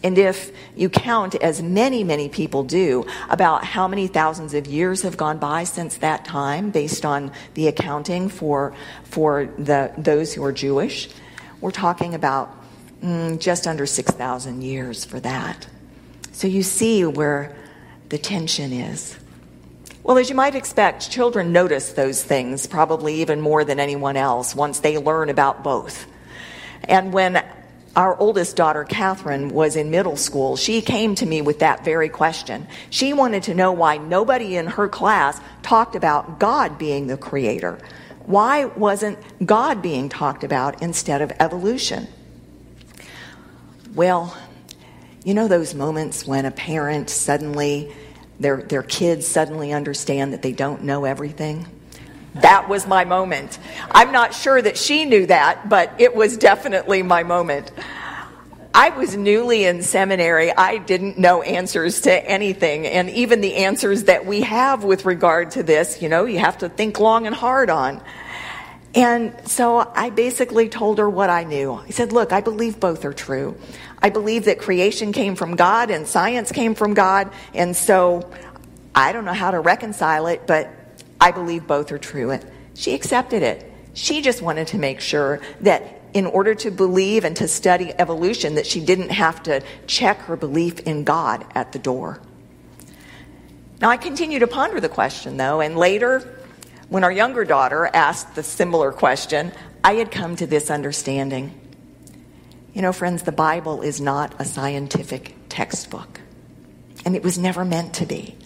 And 0.02 0.16
if 0.16 0.50
you 0.74 0.88
count, 0.88 1.34
as 1.34 1.62
many, 1.62 2.04
many 2.04 2.28
people 2.28 2.62
do, 2.62 3.06
about 3.28 3.64
how 3.64 3.86
many 3.86 4.06
thousands 4.06 4.54
of 4.54 4.66
years 4.66 5.02
have 5.02 5.16
gone 5.16 5.38
by 5.38 5.64
since 5.64 5.98
that 5.98 6.24
time, 6.24 6.70
based 6.70 7.04
on 7.04 7.32
the 7.54 7.68
accounting 7.68 8.30
for, 8.30 8.74
for 9.04 9.46
the, 9.58 9.92
those 9.98 10.32
who 10.32 10.42
are 10.42 10.52
Jewish, 10.52 11.10
we're 11.60 11.70
talking 11.70 12.14
about 12.14 12.54
mm, 13.02 13.38
just 13.38 13.66
under 13.66 13.84
6,000 13.84 14.62
years 14.62 15.04
for 15.04 15.20
that. 15.20 15.66
So 16.32 16.46
you 16.46 16.62
see 16.62 17.04
where 17.04 17.54
the 18.08 18.16
tension 18.16 18.72
is. 18.72 19.18
Well, 20.02 20.16
as 20.16 20.30
you 20.30 20.34
might 20.34 20.54
expect, 20.54 21.10
children 21.10 21.52
notice 21.52 21.92
those 21.92 22.24
things 22.24 22.66
probably 22.66 23.20
even 23.20 23.42
more 23.42 23.64
than 23.64 23.78
anyone 23.78 24.16
else 24.16 24.54
once 24.54 24.80
they 24.80 24.96
learn 24.96 25.28
about 25.28 25.62
both. 25.62 26.06
And 26.84 27.12
when 27.12 27.44
our 27.96 28.16
oldest 28.18 28.56
daughter, 28.56 28.84
Catherine, 28.84 29.48
was 29.48 29.74
in 29.74 29.90
middle 29.90 30.16
school, 30.16 30.56
she 30.56 30.80
came 30.80 31.14
to 31.16 31.26
me 31.26 31.42
with 31.42 31.58
that 31.58 31.84
very 31.84 32.08
question. 32.08 32.68
She 32.88 33.12
wanted 33.12 33.44
to 33.44 33.54
know 33.54 33.72
why 33.72 33.96
nobody 33.96 34.56
in 34.56 34.66
her 34.66 34.88
class 34.88 35.40
talked 35.62 35.96
about 35.96 36.38
God 36.38 36.78
being 36.78 37.08
the 37.08 37.16
creator. 37.16 37.78
Why 38.26 38.66
wasn't 38.66 39.18
God 39.44 39.82
being 39.82 40.08
talked 40.08 40.44
about 40.44 40.82
instead 40.82 41.20
of 41.20 41.32
evolution? 41.40 42.06
Well, 43.94 44.36
you 45.24 45.34
know 45.34 45.48
those 45.48 45.74
moments 45.74 46.24
when 46.24 46.44
a 46.44 46.52
parent 46.52 47.10
suddenly, 47.10 47.92
their, 48.38 48.58
their 48.62 48.84
kids 48.84 49.26
suddenly 49.26 49.72
understand 49.72 50.32
that 50.32 50.42
they 50.42 50.52
don't 50.52 50.84
know 50.84 51.04
everything? 51.04 51.66
That 52.34 52.68
was 52.68 52.86
my 52.86 53.04
moment. 53.04 53.58
I'm 53.90 54.12
not 54.12 54.34
sure 54.34 54.60
that 54.60 54.78
she 54.78 55.04
knew 55.04 55.26
that, 55.26 55.68
but 55.68 55.92
it 55.98 56.14
was 56.14 56.36
definitely 56.36 57.02
my 57.02 57.22
moment. 57.22 57.72
I 58.72 58.90
was 58.90 59.16
newly 59.16 59.64
in 59.64 59.82
seminary. 59.82 60.52
I 60.52 60.78
didn't 60.78 61.18
know 61.18 61.42
answers 61.42 62.02
to 62.02 62.12
anything. 62.12 62.86
And 62.86 63.10
even 63.10 63.40
the 63.40 63.56
answers 63.56 64.04
that 64.04 64.26
we 64.26 64.42
have 64.42 64.84
with 64.84 65.04
regard 65.04 65.50
to 65.52 65.64
this, 65.64 66.00
you 66.00 66.08
know, 66.08 66.24
you 66.24 66.38
have 66.38 66.58
to 66.58 66.68
think 66.68 67.00
long 67.00 67.26
and 67.26 67.34
hard 67.34 67.68
on. 67.68 68.00
And 68.94 69.34
so 69.48 69.78
I 69.94 70.10
basically 70.10 70.68
told 70.68 70.98
her 70.98 71.08
what 71.08 71.30
I 71.30 71.44
knew. 71.44 71.72
I 71.72 71.90
said, 71.90 72.12
Look, 72.12 72.32
I 72.32 72.40
believe 72.40 72.78
both 72.80 73.04
are 73.04 73.12
true. 73.12 73.56
I 74.02 74.10
believe 74.10 74.46
that 74.46 74.58
creation 74.58 75.12
came 75.12 75.36
from 75.36 75.56
God 75.56 75.90
and 75.90 76.06
science 76.06 76.50
came 76.52 76.74
from 76.74 76.94
God. 76.94 77.30
And 77.54 77.76
so 77.76 78.30
I 78.94 79.12
don't 79.12 79.24
know 79.24 79.32
how 79.32 79.50
to 79.50 79.60
reconcile 79.60 80.26
it, 80.26 80.46
but 80.46 80.70
I 81.20 81.30
believe 81.32 81.66
both 81.66 81.92
are 81.92 81.98
true. 81.98 82.30
And 82.30 82.44
she 82.74 82.94
accepted 82.94 83.42
it. 83.42 83.70
She 83.92 84.22
just 84.22 84.40
wanted 84.40 84.68
to 84.68 84.78
make 84.78 85.00
sure 85.00 85.40
that 85.60 86.00
in 86.14 86.26
order 86.26 86.54
to 86.56 86.70
believe 86.70 87.24
and 87.24 87.36
to 87.36 87.46
study 87.46 87.92
evolution, 87.98 88.54
that 88.56 88.66
she 88.66 88.84
didn't 88.84 89.10
have 89.10 89.42
to 89.44 89.62
check 89.86 90.18
her 90.22 90.36
belief 90.36 90.80
in 90.80 91.04
God 91.04 91.44
at 91.54 91.72
the 91.72 91.78
door. 91.78 92.20
Now, 93.80 93.90
I 93.90 93.96
continue 93.96 94.40
to 94.40 94.46
ponder 94.46 94.80
the 94.80 94.88
question, 94.88 95.36
though, 95.36 95.60
and 95.60 95.76
later, 95.76 96.42
when 96.88 97.04
our 97.04 97.12
younger 97.12 97.44
daughter 97.44 97.88
asked 97.94 98.34
the 98.34 98.42
similar 98.42 98.92
question, 98.92 99.52
I 99.82 99.94
had 99.94 100.10
come 100.10 100.36
to 100.36 100.46
this 100.46 100.70
understanding. 100.70 101.58
You 102.74 102.82
know, 102.82 102.92
friends, 102.92 103.22
the 103.22 103.32
Bible 103.32 103.82
is 103.82 104.00
not 104.00 104.34
a 104.38 104.44
scientific 104.44 105.34
textbook, 105.48 106.20
and 107.04 107.16
it 107.16 107.22
was 107.22 107.38
never 107.38 107.64
meant 107.64 107.94
to 107.94 108.06
be. 108.06 108.36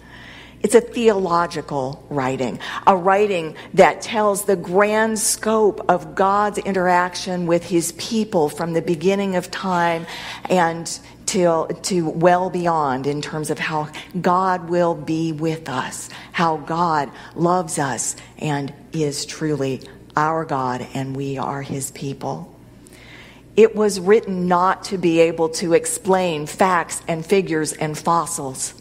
It's 0.63 0.75
a 0.75 0.81
theological 0.81 2.03
writing, 2.09 2.59
a 2.87 2.95
writing 2.95 3.55
that 3.75 4.01
tells 4.01 4.45
the 4.45 4.55
grand 4.55 5.19
scope 5.19 5.89
of 5.89 6.15
God's 6.15 6.57
interaction 6.57 7.45
with 7.45 7.63
his 7.63 7.91
people 7.93 8.49
from 8.49 8.73
the 8.73 8.81
beginning 8.81 9.35
of 9.35 9.51
time 9.51 10.07
and 10.49 10.99
till, 11.25 11.67
to 11.67 12.09
well 12.09 12.49
beyond 12.49 13.07
in 13.07 13.21
terms 13.21 13.49
of 13.49 13.59
how 13.59 13.89
God 14.19 14.69
will 14.69 14.95
be 14.95 15.31
with 15.31 15.69
us, 15.69 16.09
how 16.31 16.57
God 16.57 17.11
loves 17.35 17.77
us 17.77 18.15
and 18.37 18.73
is 18.93 19.25
truly 19.25 19.81
our 20.15 20.45
God 20.45 20.87
and 20.93 21.15
we 21.15 21.37
are 21.37 21.61
his 21.61 21.91
people. 21.91 22.51
It 23.55 23.75
was 23.75 23.99
written 23.99 24.47
not 24.47 24.85
to 24.85 24.97
be 24.97 25.19
able 25.19 25.49
to 25.49 25.73
explain 25.73 26.45
facts 26.45 27.01
and 27.07 27.25
figures 27.25 27.71
and 27.73 27.97
fossils. 27.97 28.73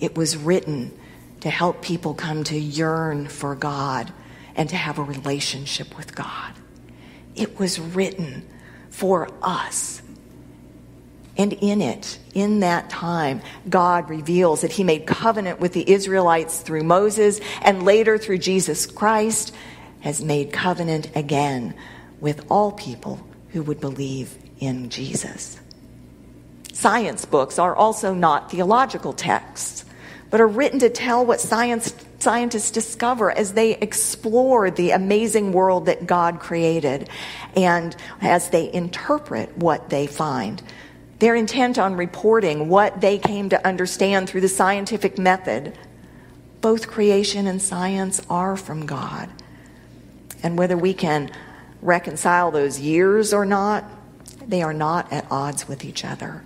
It 0.00 0.16
was 0.16 0.36
written 0.36 0.92
to 1.42 1.50
help 1.50 1.82
people 1.82 2.14
come 2.14 2.44
to 2.44 2.56
yearn 2.56 3.26
for 3.26 3.56
God 3.56 4.12
and 4.54 4.68
to 4.68 4.76
have 4.76 4.98
a 4.98 5.02
relationship 5.02 5.96
with 5.96 6.14
God. 6.14 6.52
It 7.34 7.58
was 7.58 7.80
written 7.80 8.48
for 8.90 9.28
us. 9.42 10.02
And 11.36 11.52
in 11.54 11.82
it, 11.82 12.20
in 12.32 12.60
that 12.60 12.90
time, 12.90 13.42
God 13.68 14.08
reveals 14.08 14.60
that 14.60 14.70
He 14.70 14.84
made 14.84 15.04
covenant 15.04 15.58
with 15.58 15.72
the 15.72 15.90
Israelites 15.90 16.60
through 16.60 16.84
Moses 16.84 17.40
and 17.62 17.84
later 17.84 18.18
through 18.18 18.38
Jesus 18.38 18.86
Christ, 18.86 19.52
has 20.00 20.22
made 20.22 20.52
covenant 20.52 21.10
again 21.16 21.74
with 22.20 22.44
all 22.50 22.70
people 22.70 23.18
who 23.48 23.62
would 23.62 23.80
believe 23.80 24.36
in 24.60 24.90
Jesus. 24.90 25.58
Science 26.72 27.24
books 27.24 27.58
are 27.58 27.74
also 27.74 28.14
not 28.14 28.50
theological 28.50 29.12
texts 29.12 29.84
but 30.32 30.40
are 30.40 30.48
written 30.48 30.78
to 30.78 30.88
tell 30.88 31.26
what 31.26 31.42
science, 31.42 31.94
scientists 32.18 32.70
discover 32.70 33.30
as 33.30 33.52
they 33.52 33.76
explore 33.76 34.70
the 34.70 34.92
amazing 34.92 35.52
world 35.52 35.84
that 35.84 36.06
God 36.06 36.40
created 36.40 37.10
and 37.54 37.94
as 38.22 38.48
they 38.48 38.72
interpret 38.72 39.54
what 39.58 39.90
they 39.90 40.06
find. 40.06 40.62
They're 41.18 41.34
intent 41.34 41.78
on 41.78 41.96
reporting 41.96 42.70
what 42.70 43.02
they 43.02 43.18
came 43.18 43.50
to 43.50 43.66
understand 43.66 44.26
through 44.26 44.40
the 44.40 44.48
scientific 44.48 45.18
method. 45.18 45.76
Both 46.62 46.88
creation 46.88 47.46
and 47.46 47.60
science 47.60 48.22
are 48.30 48.56
from 48.56 48.86
God. 48.86 49.28
And 50.42 50.56
whether 50.56 50.78
we 50.78 50.94
can 50.94 51.30
reconcile 51.82 52.50
those 52.50 52.80
years 52.80 53.34
or 53.34 53.44
not, 53.44 53.84
they 54.46 54.62
are 54.62 54.72
not 54.72 55.12
at 55.12 55.26
odds 55.30 55.68
with 55.68 55.84
each 55.84 56.06
other. 56.06 56.42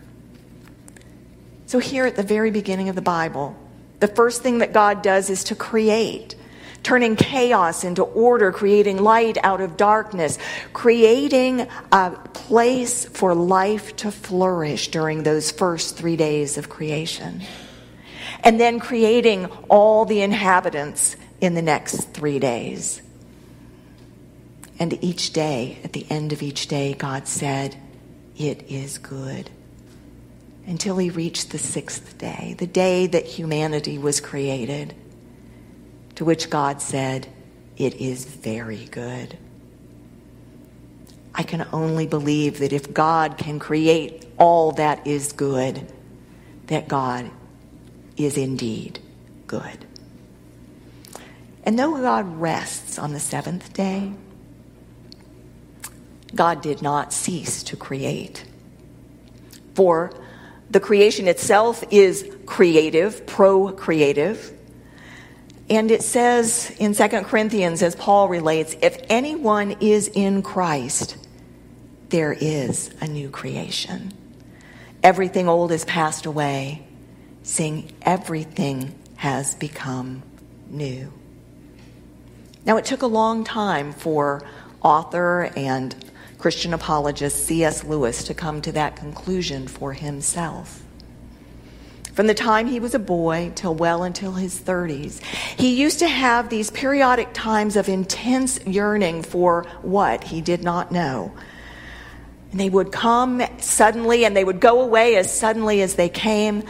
So, 1.67 1.79
here 1.79 2.05
at 2.05 2.17
the 2.17 2.25
very 2.25 2.51
beginning 2.51 2.89
of 2.89 2.97
the 2.97 3.03
Bible, 3.03 3.57
the 4.01 4.09
first 4.09 4.43
thing 4.43 4.59
that 4.59 4.73
God 4.73 5.03
does 5.03 5.31
is 5.31 5.45
to 5.45 5.55
create, 5.55 6.35
turning 6.83 7.17
chaos 7.17 7.85
into 7.85 8.03
order, 8.03 8.53
creating 8.53 9.03
light 9.03 9.39
out 9.43 9.61
of 9.61 9.77
darkness, 9.77 10.39
creating 10.73 11.67
a 11.93 12.11
place 12.35 13.07
for 13.07 13.35
life 13.35 13.97
to 13.97 14.11
flourish 14.11 14.89
during 14.89 15.23
those 15.23 15.51
first 15.51 15.97
three 15.97 16.17
days 16.17 16.59
of 16.59 16.69
creation. 16.69 17.43
And 18.45 18.61
then 18.61 18.81
creating 18.81 19.47
all 19.69 20.05
the 20.05 20.21
inhabitants 20.21 21.17
in 21.41 21.55
the 21.55 21.63
next 21.63 22.13
three 22.13 22.39
days. 22.39 23.03
And 24.79 25.03
each 25.03 25.33
day, 25.33 25.79
at 25.85 25.95
the 25.95 26.07
end 26.11 26.33
of 26.33 26.43
each 26.43 26.67
day, 26.69 26.93
God 26.93 27.27
said, 27.27 27.77
It 28.37 28.71
is 28.71 28.99
good 28.99 29.51
until 30.67 30.99
he 30.99 31.11
reached 31.11 31.51
the 31.51 31.59
sixth 31.59 32.19
day, 32.19 32.55
the 32.59 32.67
day 32.67 33.07
that 33.07 33.25
humanity 33.25 33.99
was 33.99 34.21
created, 34.21 34.95
to 36.17 36.25
which 36.25 36.51
God 36.51 36.83
said, 36.83 37.29
It 37.77 37.95
is 38.01 38.25
very 38.25 38.87
good. 38.87 39.39
I 41.35 41.43
can 41.43 41.67
only 41.73 42.07
believe 42.07 42.59
that 42.59 42.73
if 42.73 42.93
God 42.93 43.39
can 43.39 43.59
create 43.59 44.27
all 44.39 44.73
that 44.73 45.07
is 45.07 45.33
good, 45.33 45.87
that 46.67 46.89
God 46.89 47.31
is 48.17 48.37
indeed 48.37 48.99
good. 49.47 49.85
And 51.63 51.79
though 51.79 52.01
God 52.01 52.41
rests 52.41 52.99
on 52.99 53.13
the 53.13 53.21
seventh 53.21 53.73
day, 53.73 54.13
God 56.35 56.63
did 56.63 56.81
not 56.81 57.13
cease 57.13 57.63
to 57.65 57.77
create. 57.77 58.45
For 59.75 60.11
the 60.71 60.81
creation 60.81 61.29
itself 61.29 61.85
is 61.91 62.29
creative, 62.45 63.27
procreative. 63.27 64.53
And 65.69 65.91
it 65.91 66.03
says 66.03 66.75
in 66.79 66.95
2 66.95 67.09
Corinthians, 67.23 67.83
as 67.83 67.97
Paul 67.97 68.29
relates, 68.29 68.77
if 68.83 68.99
anyone 69.09 69.77
is 69.81 70.09
in 70.09 70.43
Christ, 70.43 71.17
there 72.09 72.33
is 72.33 72.91
a 73.01 73.07
new 73.07 73.31
creation. 73.31 74.13
Everything 75.03 75.49
old 75.49 75.73
is 75.73 75.85
passed 75.85 76.27
away, 76.27 76.87
seeing 77.43 77.93
everything 78.03 78.95
has 79.17 79.55
become 79.55 80.23
new. 80.69 81.13
Now, 82.65 82.77
it 82.77 82.85
took 82.85 83.03
a 83.03 83.07
long 83.07 83.45
time 83.45 83.93
for 83.93 84.43
author 84.83 85.51
and 85.57 85.95
Christian 86.39 86.75
apologist 86.75 87.47
C.S. 87.47 87.85
Lewis 87.85 88.25
to 88.25 88.35
come 88.35 88.61
to 88.63 88.73
that 88.73 88.97
conclusion 88.97 89.67
for 89.69 89.93
himself. 89.93 90.83
from 92.15 92.27
the 92.29 92.35
time 92.35 92.67
he 92.67 92.81
was 92.81 92.95
a 92.95 92.99
boy 92.99 93.53
till 93.55 93.75
well 93.75 94.03
until 94.03 94.33
his 94.33 94.59
30s. 94.59 95.23
He 95.59 95.75
used 95.77 95.99
to 95.99 96.09
have 96.09 96.49
these 96.49 96.71
periodic 96.71 97.29
times 97.35 97.77
of 97.77 97.91
intense 97.91 98.59
yearning 98.67 99.23
for 99.23 99.67
what 99.83 100.25
he 100.25 100.41
did 100.41 100.63
not 100.63 100.91
know. 100.91 101.35
And 102.51 102.61
they 102.61 102.71
would 102.71 102.91
come 102.91 103.43
suddenly 103.59 104.25
and 104.25 104.35
they 104.35 104.45
would 104.45 104.61
go 104.61 104.81
away 104.81 105.17
as 105.17 105.31
suddenly 105.31 105.83
as 105.83 105.97
they 105.97 106.09
came. 106.09 106.63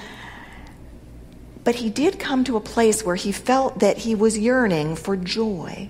But 1.62 1.76
he 1.76 1.90
did 1.90 2.18
come 2.18 2.42
to 2.44 2.56
a 2.56 2.60
place 2.60 3.04
where 3.04 3.14
he 3.14 3.30
felt 3.30 3.78
that 3.80 3.98
he 3.98 4.16
was 4.16 4.36
yearning 4.36 4.96
for 4.96 5.16
joy. 5.16 5.88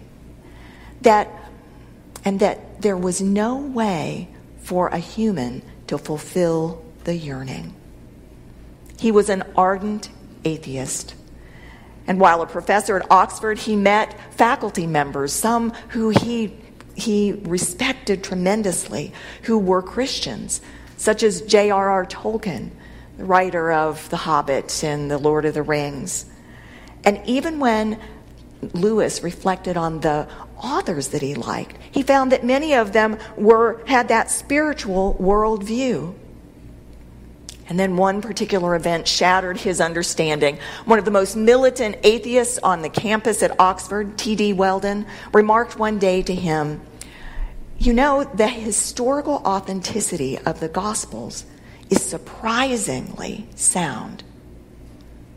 That 1.00 1.30
and 2.26 2.40
that 2.40 2.83
there 2.83 2.97
was 2.97 3.23
no 3.23 3.56
way 3.56 4.28
for 4.59 4.88
a 4.88 4.99
human 4.99 5.62
to 5.87 5.97
fulfill 5.97 6.85
the 7.04 7.14
yearning. 7.14 7.73
He 8.99 9.12
was 9.12 9.28
an 9.30 9.45
ardent 9.56 10.11
atheist. 10.45 11.14
And 12.09 12.18
while 12.18 12.42
a 12.42 12.47
professor 12.47 12.97
at 12.99 13.11
Oxford, 13.12 13.59
he 13.59 13.76
met 13.76 14.18
faculty 14.35 14.88
members, 14.88 15.33
some 15.33 15.71
who 15.90 16.11
he, 16.11 16.52
he 16.97 17.33
respected 17.33 18.25
tremendously, 18.25 19.12
who 19.42 19.56
were 19.56 19.80
Christians, 19.80 20.61
such 20.97 21.23
as 21.23 21.42
J.R.R. 21.42 22.06
Tolkien, 22.06 22.71
the 23.18 23.25
writer 23.25 23.71
of 23.71 24.11
The 24.11 24.16
Hobbit 24.16 24.83
and 24.83 25.09
The 25.09 25.18
Lord 25.18 25.45
of 25.45 25.54
the 25.54 25.62
Rings. 25.62 26.26
And 27.04 27.21
even 27.25 27.61
when 27.61 28.00
Lewis 28.73 29.23
reflected 29.23 29.76
on 29.76 30.00
the 30.00 30.26
authors 30.59 31.09
that 31.09 31.23
he 31.23 31.35
liked, 31.35 31.77
he 31.91 32.03
found 32.03 32.33
that 32.33 32.45
many 32.45 32.75
of 32.75 32.93
them 32.93 33.19
were, 33.37 33.83
had 33.87 34.09
that 34.09 34.31
spiritual 34.31 35.17
worldview. 35.21 36.15
And 37.69 37.81
then 37.81 37.97
one 37.97 38.23
particular 38.23 38.77
event 38.77 39.09
shattered 39.09 39.59
his 39.59 39.81
understanding. 39.81 40.59
One 40.85 40.99
of 40.99 41.05
the 41.05 41.11
most 41.11 41.37
militant 41.37 41.97
atheists 42.05 42.59
on 42.63 42.83
the 42.83 42.89
campus 42.89 43.43
at 43.43 43.59
Oxford, 43.59 44.17
T.D. 44.17 44.53
Weldon, 44.53 45.07
remarked 45.33 45.79
one 45.79 45.99
day 45.99 46.23
to 46.23 46.35
him, 46.35 46.81
You 47.79 47.93
know, 47.93 48.25
the 48.25 48.47
historical 48.47 49.37
authenticity 49.45 50.39
of 50.39 50.61
the 50.61 50.69
Gospels 50.69 51.45
is 51.91 52.03
surprisingly 52.03 53.49
sound. 53.57 54.23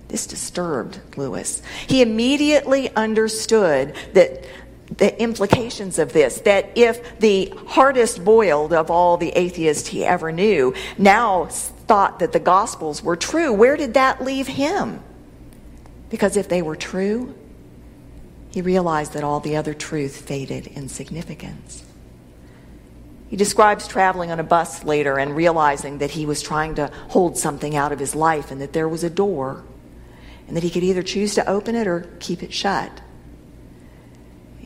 This 0.07 0.25
disturbed 0.25 0.99
Lewis. 1.17 1.61
He 1.87 2.01
immediately 2.01 2.93
understood 2.95 3.95
that 4.13 4.45
the 4.97 5.21
implications 5.21 5.99
of 5.99 6.13
this 6.13 6.41
that 6.41 6.71
if 6.75 7.19
the 7.19 7.53
hardest 7.67 8.23
boiled 8.23 8.73
of 8.73 8.89
all 8.89 9.17
the 9.17 9.29
atheists 9.29 9.87
he 9.87 10.03
ever 10.03 10.31
knew 10.31 10.73
now 10.97 11.45
thought 11.45 12.19
that 12.19 12.31
the 12.31 12.39
Gospels 12.39 13.03
were 13.03 13.15
true, 13.15 13.53
where 13.53 13.77
did 13.77 13.93
that 13.93 14.23
leave 14.23 14.47
him? 14.47 15.01
Because 16.09 16.37
if 16.37 16.49
they 16.49 16.61
were 16.61 16.75
true, 16.75 17.35
he 18.51 18.61
realized 18.61 19.13
that 19.13 19.23
all 19.23 19.39
the 19.39 19.55
other 19.55 19.73
truth 19.73 20.21
faded 20.21 20.67
in 20.67 20.89
significance. 20.89 21.83
He 23.29 23.37
describes 23.37 23.87
traveling 23.87 24.31
on 24.31 24.39
a 24.39 24.43
bus 24.43 24.83
later 24.83 25.19
and 25.19 25.35
realizing 25.35 25.99
that 25.99 26.11
he 26.11 26.25
was 26.25 26.41
trying 26.41 26.75
to 26.75 26.87
hold 27.09 27.37
something 27.37 27.75
out 27.75 27.91
of 27.91 27.99
his 27.99 28.15
life 28.15 28.49
and 28.49 28.59
that 28.59 28.73
there 28.73 28.89
was 28.89 29.03
a 29.03 29.09
door 29.09 29.63
and 30.47 30.57
that 30.57 30.63
he 30.63 30.71
could 30.71 30.83
either 30.83 31.03
choose 31.03 31.35
to 31.35 31.47
open 31.47 31.75
it 31.75 31.85
or 31.85 32.09
keep 32.19 32.41
it 32.41 32.51
shut. 32.51 32.89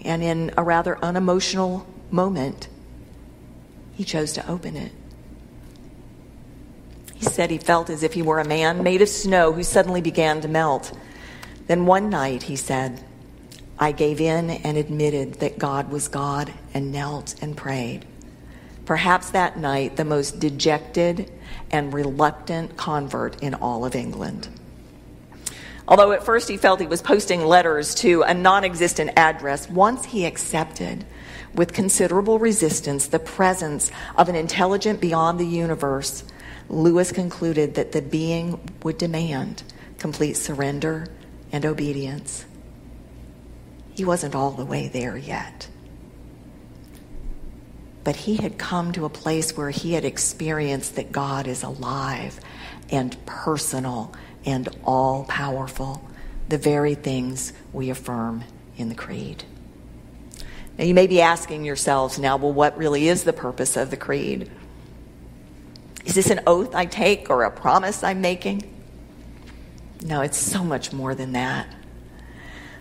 And 0.04 0.22
in 0.24 0.52
a 0.58 0.64
rather 0.64 0.98
unemotional 1.04 1.88
moment, 2.12 2.68
he 3.94 4.04
chose 4.04 4.34
to 4.34 4.50
open 4.50 4.76
it. 4.76 4.92
He 7.16 7.26
said 7.26 7.52
he 7.52 7.58
felt 7.58 7.90
as 7.90 8.04
if 8.04 8.14
he 8.14 8.22
were 8.22 8.40
a 8.40 8.48
man 8.48 8.84
made 8.84 9.02
of 9.02 9.10
snow 9.10 9.54
who 9.54 9.64
suddenly 9.64 10.02
began 10.02 10.42
to 10.42 10.48
melt. 10.48 10.92
Then 11.68 11.86
one 11.86 12.10
night, 12.10 12.44
he 12.44 12.56
said, 12.58 13.02
I 13.80 13.92
gave 13.92 14.20
in 14.20 14.50
and 14.50 14.78
admitted 14.78 15.36
that 15.36 15.58
God 15.58 15.90
was 15.90 16.08
God 16.08 16.54
and 16.74 16.92
knelt 16.92 17.36
and 17.42 17.56
prayed. 17.56 18.06
Perhaps 18.86 19.30
that 19.30 19.58
night, 19.58 19.96
the 19.96 20.06
most 20.06 20.40
dejected 20.40 21.32
and 21.72 21.94
reluctant 21.94 22.76
convert 22.76 23.42
in 23.42 23.54
all 23.56 23.86
of 23.86 23.96
England. 23.96 24.50
Although 25.88 26.14
at 26.14 26.24
first 26.24 26.50
he 26.50 26.58
felt 26.58 26.80
he 26.80 26.88
was 26.88 27.02
posting 27.02 27.46
letters 27.46 27.94
to 27.96 28.22
a 28.24 28.34
non 28.34 28.64
existent 28.64 29.12
address, 29.18 29.70
once 29.70 30.06
he 30.06 30.26
accepted 30.26 31.06
with 31.54 31.74
considerable 31.74 32.40
resistance 32.40 33.08
the 33.08 33.20
presence 33.20 33.92
of 34.16 34.30
an 34.30 34.36
intelligent 34.36 35.00
beyond 35.02 35.40
the 35.40 35.46
universe 35.46 36.24
Lewis 36.70 37.12
concluded 37.12 37.76
that 37.76 37.92
the 37.92 38.02
being 38.02 38.60
would 38.84 38.98
demand 38.98 39.64
complete 39.98 40.36
surrender 40.36 41.08
and 41.52 41.66
obedience. 41.66 42.46
He 43.96 44.06
wasn't 44.06 44.36
all 44.36 44.52
the 44.52 44.66
way 44.66 44.88
there 44.88 45.18
yet. 45.18 45.68
But 48.04 48.16
he 48.16 48.38
had 48.38 48.58
come 48.58 48.92
to 48.94 49.06
a 49.06 49.10
place 49.10 49.56
where 49.56 49.70
he 49.70 49.94
had 49.94 50.04
experienced 50.04 50.96
that 50.96 51.12
God 51.12 51.48
is 51.48 51.64
alive 51.64 52.40
and 52.90 53.16
personal 53.26 54.14
and 54.46 54.70
all 54.84 55.26
powerful, 55.26 56.08
the 56.50 56.58
very 56.58 56.96
things 56.96 57.54
we 57.72 57.90
affirm 57.90 58.44
in 58.78 58.90
the 58.90 58.96
Creed. 58.96 59.44
Now, 60.78 60.86
you 60.86 60.94
may 60.94 61.08
be 61.08 61.22
asking 61.22 61.66
yourselves 61.66 62.18
now, 62.18 62.38
well, 62.38 62.54
what 62.54 62.78
really 62.78 63.08
is 63.08 63.24
the 63.24 63.34
purpose 63.34 63.78
of 63.78 63.92
the 63.92 63.98
Creed? 63.98 64.50
Is 66.06 66.16
this 66.16 66.30
an 66.30 66.42
oath 66.48 66.76
I 66.76 66.86
take 66.86 67.30
or 67.30 67.44
a 67.44 67.52
promise 67.52 68.04
I'm 68.04 68.22
making? 68.22 68.70
No, 70.04 70.22
it's 70.22 70.38
so 70.38 70.64
much 70.64 70.92
more 70.92 71.16
than 71.16 71.34
that. 71.34 71.68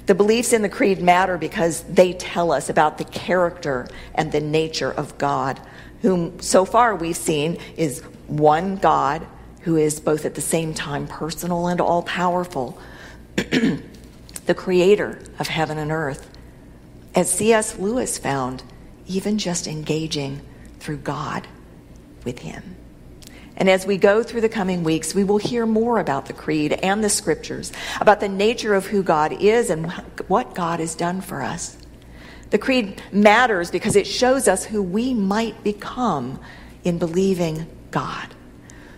The 0.07 0.15
beliefs 0.15 0.53
in 0.53 0.63
the 0.63 0.69
creed 0.69 1.01
matter 1.01 1.39
because 1.39 1.85
they 1.85 2.13
tell 2.15 2.51
us 2.51 2.69
about 2.69 2.99
the 2.99 3.05
character 3.05 3.87
and 4.15 4.33
the 4.33 4.41
nature 4.41 4.91
of 4.91 5.17
God, 5.19 5.61
whom 6.01 6.41
so 6.41 6.65
far 6.65 6.97
we've 6.97 7.17
seen 7.17 7.59
is 7.77 8.01
one 8.27 8.77
God 8.77 9.25
who 9.63 9.77
is 9.77 10.01
both 10.01 10.25
at 10.25 10.35
the 10.35 10.41
same 10.41 10.75
time 10.75 11.07
personal 11.07 11.67
and 11.69 11.81
all 11.81 12.03
powerful, 12.03 12.79
the 13.37 14.55
creator 14.55 15.21
of 15.39 15.49
heaven 15.49 15.79
and 15.79 15.91
earth. 15.91 16.29
As 17.15 17.31
C.S. 17.31 17.79
Lewis 17.79 18.19
found, 18.19 18.63
even 19.07 19.39
just 19.39 19.67
engaging 19.67 20.41
through 20.81 20.99
God 20.99 21.47
with 22.25 22.41
him. 22.41 22.77
And 23.57 23.69
as 23.69 23.87
we 23.87 23.99
go 23.99 24.23
through 24.23 24.41
the 24.41 24.49
coming 24.49 24.83
weeks, 24.83 25.15
we 25.15 25.25
will 25.25 25.39
hear 25.39 25.67
more 25.67 25.99
about 25.99 26.27
the 26.27 26.33
Creed 26.33 26.73
and 26.73 27.05
the 27.05 27.11
Scriptures, 27.11 27.71
about 28.01 28.21
the 28.21 28.29
nature 28.29 28.75
of 28.75 28.87
who 28.87 29.03
God 29.03 29.33
is 29.33 29.71
and 29.71 29.93
what 30.27 30.55
God 30.55 30.81
has 30.81 30.95
done 30.95 31.21
for 31.21 31.43
us. 31.43 31.77
The 32.51 32.59
Creed 32.59 33.01
matters 33.13 33.71
because 33.71 33.95
it 33.95 34.07
shows 34.07 34.49
us 34.49 34.65
who 34.65 34.83
we 34.83 35.15
might 35.15 35.63
become 35.63 36.41
in 36.83 36.99
believing 36.99 37.67
God. 37.91 38.35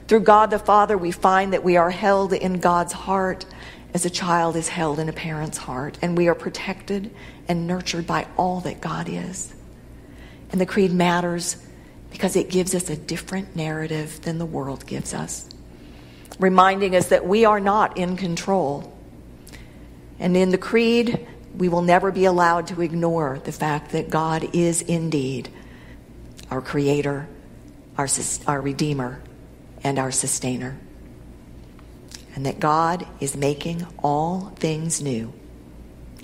Through 0.06 0.20
God 0.20 0.50
the 0.50 0.58
Father, 0.58 0.98
we 0.98 1.10
find 1.10 1.52
that 1.52 1.64
we 1.64 1.76
are 1.76 1.90
held 1.90 2.32
in 2.32 2.60
God's 2.60 2.92
heart 2.92 3.46
as 3.94 4.04
a 4.04 4.10
child 4.10 4.56
is 4.56 4.68
held 4.68 4.98
in 4.98 5.08
a 5.08 5.12
parent's 5.12 5.56
heart, 5.56 5.96
and 6.02 6.18
we 6.18 6.28
are 6.28 6.34
protected 6.34 7.14
and 7.46 7.66
nurtured 7.66 8.06
by 8.06 8.26
all 8.36 8.60
that 8.60 8.80
God 8.80 9.08
is. 9.08 9.54
And 10.50 10.60
the 10.60 10.66
Creed 10.66 10.92
matters 10.92 11.56
because 12.10 12.36
it 12.36 12.50
gives 12.50 12.74
us 12.74 12.90
a 12.90 12.96
different 12.96 13.56
narrative 13.56 14.20
than 14.22 14.38
the 14.38 14.46
world 14.46 14.84
gives 14.84 15.14
us, 15.14 15.48
reminding 16.38 16.94
us 16.96 17.08
that 17.08 17.24
we 17.24 17.44
are 17.44 17.60
not 17.60 17.96
in 17.96 18.16
control. 18.16 18.92
And 20.18 20.36
in 20.36 20.50
the 20.50 20.58
Creed, 20.58 21.26
we 21.56 21.68
will 21.68 21.82
never 21.82 22.10
be 22.10 22.24
allowed 22.24 22.66
to 22.68 22.82
ignore 22.82 23.40
the 23.44 23.52
fact 23.52 23.92
that 23.92 24.10
God 24.10 24.54
is 24.54 24.82
indeed 24.82 25.48
our 26.50 26.60
Creator, 26.60 27.28
our, 27.96 28.08
our 28.46 28.60
Redeemer, 28.60 29.20
and 29.84 29.98
our 29.98 30.10
Sustainer. 30.10 30.76
And 32.34 32.46
that 32.46 32.58
God 32.58 33.06
is 33.20 33.36
making 33.36 33.86
all 34.02 34.52
things 34.56 35.00
new, 35.00 35.32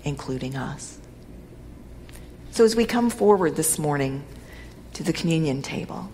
including 0.03 0.57
us. 0.57 0.99
So 2.51 2.65
as 2.65 2.75
we 2.75 2.85
come 2.85 3.11
forward 3.11 3.55
this 3.55 3.79
morning, 3.79 4.25
to 4.95 5.03
the 5.03 5.13
communion 5.13 5.63
table. 5.63 6.11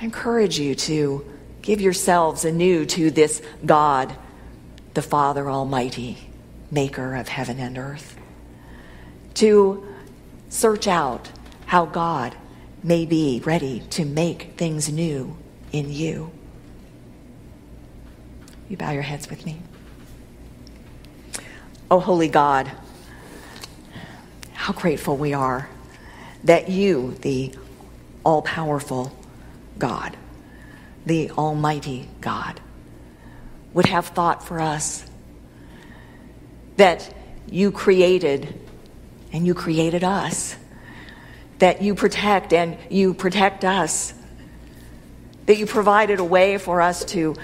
I 0.00 0.04
encourage 0.04 0.58
you 0.58 0.74
to 0.74 1.24
give 1.62 1.80
yourselves 1.80 2.44
anew 2.44 2.86
to 2.86 3.10
this 3.10 3.42
God, 3.64 4.14
the 4.94 5.02
Father 5.02 5.50
Almighty, 5.50 6.16
maker 6.70 7.14
of 7.16 7.28
heaven 7.28 7.58
and 7.58 7.76
earth. 7.76 8.16
To 9.34 9.86
search 10.48 10.86
out 10.86 11.30
how 11.66 11.86
God 11.86 12.34
may 12.82 13.04
be 13.04 13.42
ready 13.44 13.80
to 13.90 14.04
make 14.04 14.54
things 14.56 14.90
new 14.90 15.36
in 15.72 15.92
you. 15.92 16.30
You 18.68 18.76
bow 18.76 18.90
your 18.90 19.02
heads 19.02 19.30
with 19.30 19.44
me. 19.46 19.60
Oh, 21.90 22.00
holy 22.00 22.28
God, 22.28 22.70
how 24.52 24.72
grateful 24.72 25.16
we 25.16 25.32
are 25.32 25.68
that 26.44 26.68
you, 26.68 27.14
the 27.20 27.52
all 28.24 28.42
powerful 28.42 29.16
God, 29.78 30.16
the 31.04 31.30
Almighty 31.32 32.08
God, 32.20 32.60
would 33.72 33.86
have 33.86 34.06
thought 34.06 34.44
for 34.44 34.60
us. 34.60 35.04
That 36.76 37.14
you 37.48 37.70
created 37.72 38.58
and 39.32 39.46
you 39.46 39.54
created 39.54 40.04
us. 40.04 40.56
That 41.58 41.82
you 41.82 41.94
protect 41.94 42.52
and 42.52 42.78
you 42.90 43.14
protect 43.14 43.64
us. 43.64 44.12
That 45.46 45.56
you 45.56 45.66
provided 45.66 46.18
a 46.18 46.24
way 46.24 46.58
for 46.58 46.80
us 46.80 47.04
to 47.06 47.36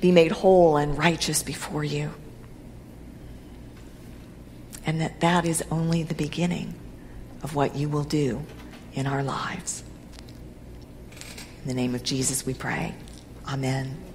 be 0.00 0.12
made 0.12 0.32
whole 0.32 0.76
and 0.76 0.96
righteous 0.96 1.42
before 1.42 1.84
you. 1.84 2.12
And 4.84 5.00
that 5.00 5.20
that 5.20 5.44
is 5.44 5.64
only 5.70 6.02
the 6.04 6.14
beginning 6.14 6.74
of 7.42 7.54
what 7.54 7.74
you 7.74 7.88
will 7.88 8.04
do 8.04 8.44
in 8.94 9.06
our 9.06 9.22
lives. 9.22 9.82
In 11.62 11.68
the 11.68 11.74
name 11.74 11.94
of 11.94 12.04
Jesus 12.04 12.46
we 12.46 12.54
pray. 12.54 12.94
Amen. 13.48 14.05